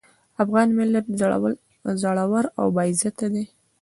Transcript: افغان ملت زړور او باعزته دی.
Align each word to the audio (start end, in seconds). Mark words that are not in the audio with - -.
افغان 0.43 0.67
ملت 0.79 1.05
زړور 2.01 2.45
او 2.59 2.67
باعزته 2.75 3.27
دی. 3.33 3.43